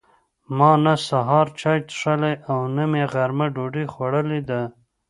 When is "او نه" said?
2.51-2.83